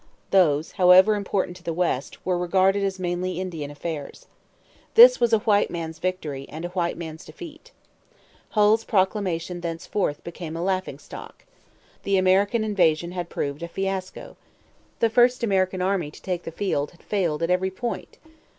Those, 0.31 0.71
however 0.81 1.13
important 1.13 1.55
to 1.57 1.63
the 1.63 1.75
West, 1.75 2.25
were 2.25 2.35
regarded 2.35 2.83
as 2.83 2.97
mainly 2.97 3.39
Indian 3.39 3.69
affairs. 3.69 4.25
This 4.95 5.19
was 5.19 5.31
a 5.31 5.37
white 5.41 5.69
man's 5.69 5.99
victory 5.99 6.47
and 6.49 6.65
a 6.65 6.69
white 6.69 6.97
man's 6.97 7.23
defeat. 7.23 7.69
Hull's 8.49 8.83
proclamation 8.83 9.61
thenceforth 9.61 10.23
became 10.23 10.57
a 10.57 10.63
laughing 10.63 10.97
stock. 10.97 11.45
The 12.01 12.17
American 12.17 12.63
invasion 12.63 13.11
had 13.11 13.29
proved 13.29 13.61
a 13.61 13.67
fiasco. 13.67 14.37
The 15.01 15.11
first 15.11 15.43
American 15.43 15.83
army 15.83 16.09
to 16.09 16.21
take 16.23 16.45
the 16.45 16.51
field 16.51 16.89
had 16.93 17.03
failed 17.03 17.43
at 17.43 17.51
every 17.51 17.69
point. 17.69 18.17